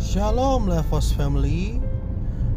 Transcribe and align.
Shalom 0.00 0.72
Levos 0.72 1.12
Family. 1.12 1.76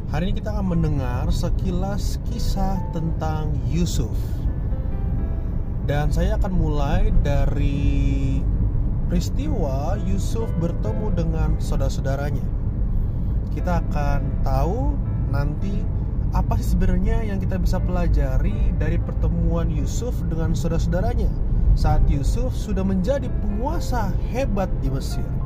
Hari 0.08 0.32
ini 0.32 0.40
kita 0.40 0.56
akan 0.56 0.72
mendengar 0.72 1.28
sekilas 1.28 2.16
kisah 2.32 2.80
tentang 2.96 3.52
Yusuf. 3.68 4.16
Dan 5.84 6.16
saya 6.16 6.40
akan 6.40 6.56
mulai 6.56 7.12
dari 7.28 8.40
peristiwa 9.12 10.00
Yusuf 10.08 10.48
bertemu 10.64 11.12
dengan 11.12 11.50
saudara-saudaranya. 11.60 12.48
Kita 13.52 13.84
akan 13.84 14.40
tahu 14.48 14.96
nanti 15.28 15.84
apa 16.32 16.56
sih 16.56 16.80
sebenarnya 16.80 17.20
yang 17.36 17.44
kita 17.44 17.60
bisa 17.60 17.84
pelajari 17.84 18.72
dari 18.80 18.96
pertemuan 18.96 19.68
Yusuf 19.68 20.16
dengan 20.32 20.56
saudara-saudaranya 20.56 21.28
saat 21.76 22.00
Yusuf 22.08 22.56
sudah 22.56 22.88
menjadi 22.88 23.28
penguasa 23.44 24.16
hebat 24.32 24.72
di 24.80 24.88
Mesir. 24.88 25.45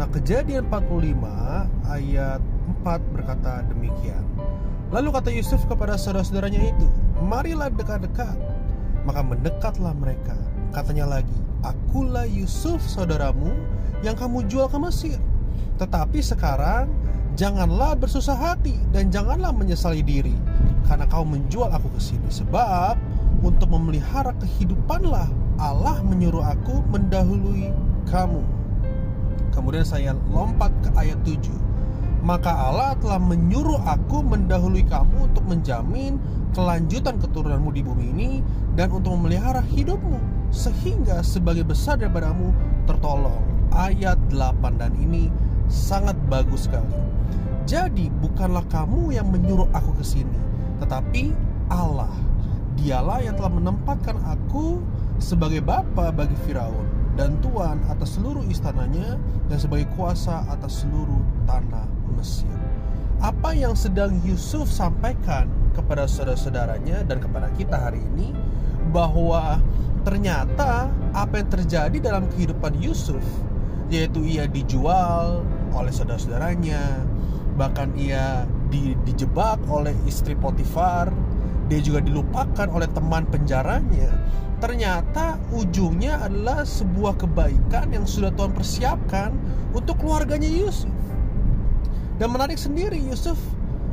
Nah, 0.00 0.08
kejadian 0.08 0.64
45 0.72 1.68
ayat 1.84 2.40
4 2.80 3.04
berkata 3.12 3.60
demikian. 3.68 4.24
Lalu 4.88 5.12
kata 5.12 5.28
Yusuf 5.28 5.60
kepada 5.68 6.00
saudara-saudaranya 6.00 6.72
itu, 6.72 6.88
"Marilah 7.20 7.68
dekat-dekat." 7.68 8.32
Maka 9.04 9.20
mendekatlah 9.20 9.92
mereka. 9.92 10.32
Katanya 10.72 11.20
lagi, 11.20 11.36
"Akulah 11.60 12.24
Yusuf 12.24 12.80
saudaramu 12.80 13.52
yang 14.00 14.16
kamu 14.16 14.48
jual 14.48 14.72
ke 14.72 14.80
Mesir. 14.80 15.20
Tetapi 15.76 16.24
sekarang 16.24 16.88
janganlah 17.36 17.92
bersusah 17.92 18.40
hati 18.40 18.80
dan 18.96 19.12
janganlah 19.12 19.52
menyesali 19.52 20.00
diri 20.00 20.32
karena 20.88 21.04
kau 21.12 21.28
menjual 21.28 21.68
aku 21.76 21.92
ke 21.92 22.00
sini 22.00 22.32
sebab 22.32 22.96
untuk 23.44 23.68
memelihara 23.68 24.32
kehidupanlah 24.40 25.28
Allah 25.60 26.00
menyuruh 26.08 26.40
aku 26.40 26.80
mendahului 26.88 27.68
kamu." 28.08 28.59
Kemudian 29.50 29.82
saya 29.82 30.14
lompat 30.30 30.70
ke 30.80 30.90
ayat 30.94 31.18
7 31.26 31.50
Maka 32.20 32.52
Allah 32.52 32.92
telah 33.00 33.18
menyuruh 33.18 33.80
aku 33.82 34.20
mendahului 34.20 34.84
kamu 34.84 35.32
untuk 35.32 35.44
menjamin 35.48 36.20
kelanjutan 36.52 37.16
keturunanmu 37.16 37.70
di 37.72 37.82
bumi 37.82 38.04
ini 38.12 38.30
Dan 38.76 38.92
untuk 38.94 39.16
memelihara 39.16 39.64
hidupmu 39.64 40.20
Sehingga 40.54 41.22
sebagai 41.22 41.62
besar 41.62 41.98
daripadamu 41.98 42.50
tertolong. 42.84 43.42
Ayat 43.70 44.18
8 44.34 44.82
dan 44.82 44.90
ini 44.98 45.30
sangat 45.70 46.18
bagus 46.26 46.66
sekali. 46.66 46.90
Jadi 47.62 48.10
bukanlah 48.18 48.66
kamu 48.66 49.14
yang 49.14 49.30
menyuruh 49.30 49.70
aku 49.70 49.94
ke 49.94 50.04
sini 50.04 50.38
Tetapi 50.82 51.30
Allah. 51.70 52.10
Dialah 52.74 53.22
yang 53.22 53.38
telah 53.38 53.52
menempatkan 53.54 54.18
aku 54.26 54.82
sebagai 55.22 55.62
bapa 55.62 56.10
bagi 56.10 56.34
Firaun 56.48 56.99
dan 57.20 57.36
tuan 57.44 57.76
atas 57.92 58.16
seluruh 58.16 58.40
istananya 58.48 59.20
dan 59.52 59.60
sebagai 59.60 59.84
kuasa 59.92 60.40
atas 60.48 60.88
seluruh 60.88 61.20
tanah 61.44 61.84
Mesir. 62.16 62.48
Apa 63.20 63.52
yang 63.52 63.76
sedang 63.76 64.16
Yusuf 64.24 64.72
sampaikan 64.72 65.44
kepada 65.76 66.08
saudara-saudaranya 66.08 67.04
dan 67.04 67.20
kepada 67.20 67.52
kita 67.60 67.76
hari 67.76 68.00
ini 68.16 68.32
bahwa 68.88 69.60
ternyata 70.00 70.88
apa 71.12 71.44
yang 71.44 71.48
terjadi 71.52 71.96
dalam 72.00 72.24
kehidupan 72.32 72.80
Yusuf 72.80 73.20
yaitu 73.92 74.24
ia 74.24 74.48
dijual 74.48 75.44
oleh 75.76 75.92
saudara-saudaranya, 75.92 77.04
bahkan 77.60 77.92
ia 78.00 78.48
di, 78.72 78.96
dijebak 79.04 79.60
oleh 79.68 79.92
istri 80.08 80.32
Potifar, 80.32 81.12
dia 81.70 81.78
juga 81.78 82.02
dilupakan 82.02 82.66
oleh 82.66 82.90
teman 82.90 83.22
penjaranya 83.30 84.10
ternyata 84.60 85.40
ujungnya 85.56 86.20
adalah 86.20 86.68
sebuah 86.68 87.16
kebaikan 87.16 87.94
yang 87.96 88.04
sudah 88.04 88.28
Tuhan 88.36 88.52
persiapkan 88.52 89.32
untuk 89.72 90.04
keluarganya 90.04 90.52
Yusuf. 90.52 90.92
Dan 92.20 92.36
menarik 92.36 92.60
sendiri 92.60 93.00
Yusuf 93.00 93.40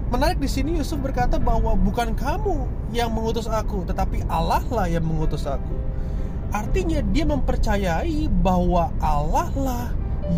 Menarik 0.08 0.40
di 0.40 0.48
sini 0.48 0.80
Yusuf 0.80 1.04
berkata 1.04 1.36
bahwa 1.36 1.76
bukan 1.76 2.16
kamu 2.16 2.64
yang 2.96 3.12
mengutus 3.12 3.44
aku, 3.44 3.84
tetapi 3.84 4.24
Allah 4.32 4.64
lah 4.72 4.88
yang 4.88 5.04
mengutus 5.04 5.44
aku. 5.44 5.76
Artinya 6.56 7.04
dia 7.12 7.28
mempercayai 7.28 8.32
bahwa 8.40 8.88
Allah 9.04 9.52
lah 9.60 9.86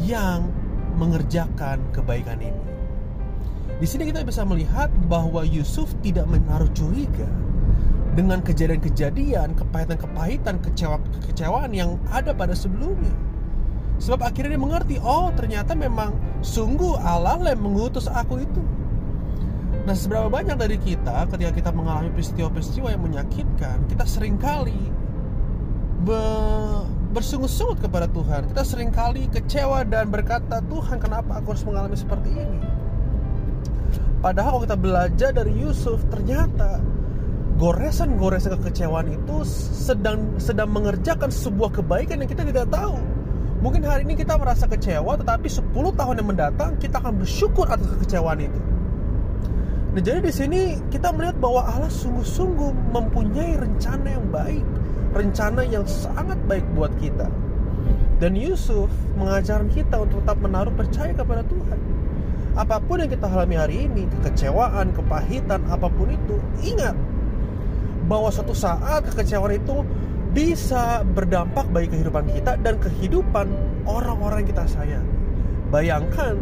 yang 0.10 0.50
mengerjakan 0.98 1.86
kebaikan 1.94 2.42
ini. 2.42 2.79
Di 3.80 3.88
sini 3.88 4.12
kita 4.12 4.28
bisa 4.28 4.44
melihat 4.44 4.92
bahwa 5.08 5.48
Yusuf 5.48 5.96
tidak 6.04 6.28
menaruh 6.28 6.68
curiga 6.76 7.28
dengan 8.12 8.44
kejadian-kejadian, 8.44 9.56
kepahitan-kepahitan, 9.56 10.60
kecewa-kekecewaan 10.60 11.72
yang 11.72 11.96
ada 12.12 12.36
pada 12.36 12.52
sebelumnya. 12.52 13.16
Sebab 14.04 14.20
akhirnya 14.20 14.60
dia 14.60 14.64
mengerti, 14.64 14.96
oh 15.00 15.32
ternyata 15.32 15.76
memang 15.80 16.12
sungguh 16.44 17.00
Allah 17.00 17.40
yang 17.40 17.64
mengutus 17.64 18.12
aku 18.12 18.44
itu. 18.44 18.64
Nah 19.88 19.96
seberapa 19.96 20.28
banyak 20.28 20.60
dari 20.60 20.76
kita 20.76 21.28
ketika 21.32 21.52
kita 21.56 21.72
mengalami 21.72 22.12
peristiwa-peristiwa 22.12 22.92
yang 22.92 23.04
menyakitkan, 23.04 23.88
kita 23.88 24.04
sering 24.04 24.36
kali 24.36 24.76
be 26.04 26.20
bersungut-sungut 27.16 27.80
kepada 27.80 28.12
Tuhan. 28.12 28.52
Kita 28.52 28.64
sering 28.68 28.92
kali 28.92 29.32
kecewa 29.32 29.88
dan 29.88 30.12
berkata, 30.12 30.62
Tuhan 30.68 31.00
kenapa 31.02 31.40
aku 31.42 31.56
harus 31.56 31.66
mengalami 31.66 31.98
seperti 31.98 32.30
ini? 32.36 32.60
Padahal 34.20 34.60
kalau 34.60 34.64
kita 34.68 34.78
belajar 34.80 35.30
dari 35.32 35.54
Yusuf, 35.56 36.04
ternyata 36.12 36.84
goresan-goresan 37.56 38.60
kekecewaan 38.60 39.16
itu 39.16 39.44
sedang 39.48 40.36
sedang 40.40 40.72
mengerjakan 40.72 41.32
sebuah 41.32 41.80
kebaikan 41.80 42.20
yang 42.24 42.28
kita 42.32 42.44
tidak 42.44 42.68
tahu. 42.68 43.00
Mungkin 43.60 43.84
hari 43.84 44.08
ini 44.08 44.16
kita 44.16 44.40
merasa 44.40 44.68
kecewa, 44.68 45.20
tetapi 45.20 45.48
10 45.48 45.72
tahun 45.72 46.16
yang 46.24 46.30
mendatang 46.32 46.80
kita 46.80 47.00
akan 47.04 47.20
bersyukur 47.20 47.68
atas 47.68 47.88
kekecewaan 47.96 48.40
itu. 48.44 48.60
Nah, 49.96 50.02
jadi 50.04 50.24
di 50.24 50.32
sini 50.32 50.62
kita 50.92 51.12
melihat 51.12 51.40
bahwa 51.44 51.68
Allah 51.68 51.92
sungguh-sungguh 51.92 52.96
mempunyai 52.96 53.60
rencana 53.60 54.08
yang 54.20 54.28
baik, 54.32 54.64
rencana 55.12 55.64
yang 55.68 55.84
sangat 55.84 56.40
baik 56.48 56.64
buat 56.76 56.92
kita. 57.04 57.28
Dan 58.20 58.36
Yusuf 58.36 58.92
mengajarkan 59.16 59.72
kita 59.72 59.96
untuk 60.04 60.24
tetap 60.24 60.40
menaruh 60.44 60.72
percaya 60.76 61.12
kepada 61.12 61.44
Tuhan. 61.48 61.99
Apa 62.58 62.82
pun 62.82 63.02
yang 63.02 63.12
kita 63.12 63.30
alami 63.30 63.56
hari 63.58 63.76
ini, 63.86 64.10
kekecewaan, 64.20 64.90
kepahitan, 64.96 65.62
apa 65.70 65.86
pun 65.90 66.10
itu, 66.10 66.38
ingat 66.66 66.98
bahwa 68.10 68.34
suatu 68.34 68.58
saat 68.58 69.06
kekecewaan 69.06 69.62
itu 69.62 69.86
bisa 70.34 71.06
berdampak 71.14 71.66
bagi 71.70 71.94
kehidupan 71.94 72.26
kita 72.30 72.58
dan 72.62 72.78
kehidupan 72.82 73.50
orang-orang 73.86 74.46
kita 74.46 74.66
sayang. 74.66 75.06
Bayangkan 75.70 76.38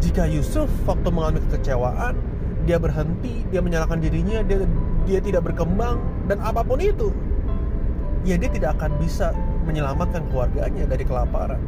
jika 0.00 0.24
Yusuf 0.24 0.68
waktu 0.88 1.08
mengalami 1.12 1.40
kekecewaan, 1.48 2.16
dia 2.64 2.80
berhenti, 2.80 3.44
dia 3.52 3.60
menyalahkan 3.60 4.00
dirinya, 4.00 4.40
dia 4.44 4.64
dia 5.04 5.18
tidak 5.20 5.52
berkembang 5.52 5.98
dan 6.30 6.38
apa 6.40 6.62
pun 6.64 6.78
itu, 6.78 7.12
ya 8.22 8.38
dia 8.38 8.48
tidak 8.48 8.78
akan 8.80 8.96
bisa 9.02 9.34
menyelamatkan 9.68 10.24
keluarganya 10.32 10.88
dari 10.88 11.04
kelaparan. 11.04 11.60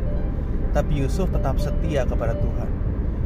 Tapi 0.75 1.05
Yusuf 1.07 1.31
tetap 1.31 1.59
setia 1.63 2.03
kepada 2.03 2.35
Tuhan. 2.35 2.69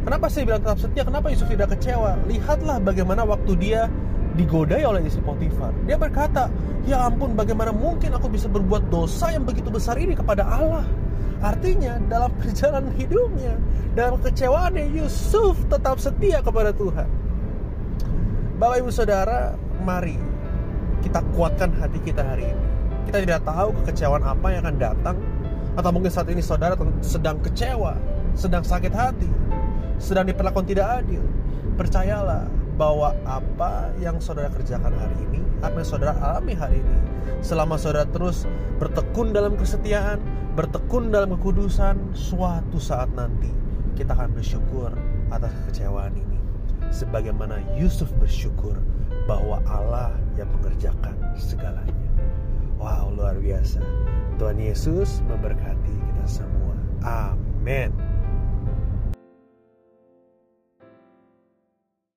Kenapa 0.09 0.33
saya 0.33 0.49
bilang 0.49 0.65
tetap 0.65 0.81
setia? 0.81 1.05
Kenapa 1.05 1.29
Yusuf 1.29 1.53
tidak 1.53 1.69
kecewa? 1.77 2.17
Lihatlah 2.25 2.81
bagaimana 2.81 3.29
waktu 3.29 3.53
dia 3.61 3.93
digodai 4.41 4.81
oleh 4.81 5.05
istri 5.05 5.21
Potifar. 5.21 5.69
Dia 5.85 6.01
berkata, 6.01 6.49
"Ya 6.89 7.05
ampun, 7.05 7.37
bagaimana 7.37 7.77
mungkin 7.77 8.17
aku 8.17 8.33
bisa 8.33 8.49
berbuat 8.49 8.89
dosa 8.89 9.29
yang 9.37 9.45
begitu 9.45 9.69
besar 9.69 10.01
ini 10.01 10.17
kepada 10.17 10.49
Allah?" 10.49 10.89
Artinya, 11.45 12.01
dalam 12.09 12.33
perjalanan 12.41 12.89
hidupnya, 12.97 13.61
dalam 13.93 14.17
kecewaannya, 14.25 14.97
Yusuf 14.97 15.61
tetap 15.69 16.01
setia 16.01 16.41
kepada 16.41 16.73
Tuhan. 16.73 17.05
Bapak 18.57 18.81
Ibu 18.81 18.89
Saudara, 18.89 19.61
mari 19.85 20.17
kita 21.05 21.21
kuatkan 21.37 21.69
hati 21.77 22.01
kita 22.01 22.25
hari 22.25 22.49
ini. 22.49 22.67
Kita 23.13 23.29
tidak 23.29 23.45
tahu 23.45 23.77
kekecewaan 23.85 24.25
apa 24.25 24.57
yang 24.57 24.65
akan 24.65 24.77
datang, 24.81 25.17
atau 25.77 25.93
mungkin 25.93 26.09
saat 26.09 26.33
ini 26.33 26.41
saudara 26.41 26.73
sedang 27.05 27.37
kecewa, 27.45 27.93
sedang 28.33 28.65
sakit 28.65 28.93
hati, 28.97 29.29
sedang 29.99 30.27
diperlakukan 30.31 30.67
tidak 30.67 31.05
adil. 31.05 31.23
Percayalah, 31.79 32.47
bahwa 32.79 33.11
apa 33.27 33.91
yang 33.99 34.23
saudara 34.23 34.47
kerjakan 34.55 34.95
hari 34.95 35.19
ini, 35.29 35.43
apa 35.61 35.83
yang 35.83 35.89
saudara 35.91 36.15
alami 36.23 36.55
hari 36.55 36.79
ini, 36.79 36.99
selama 37.43 37.75
saudara 37.75 38.07
terus 38.07 38.47
bertekun 38.79 39.35
dalam 39.35 39.59
kesetiaan, 39.59 40.23
bertekun 40.55 41.11
dalam 41.11 41.35
kekudusan, 41.35 41.99
suatu 42.15 42.79
saat 42.79 43.11
nanti 43.19 43.51
kita 43.99 44.15
akan 44.15 44.31
bersyukur 44.31 44.95
atas 45.35 45.51
kekecewaan 45.67 46.15
ini. 46.15 46.39
Sebagaimana 46.95 47.59
Yusuf 47.75 48.09
bersyukur 48.23 48.79
bahwa 49.27 49.59
Allah 49.67 50.15
yang 50.39 50.49
mengerjakan 50.55 51.19
segalanya. 51.35 51.93
Wow, 52.79 53.11
luar 53.19 53.35
biasa. 53.43 53.83
Tuhan 54.39 54.63
Yesus 54.63 55.19
memberkati 55.27 55.93
kita 55.99 56.27
semua. 56.31 56.79
Amin. 57.03 58.08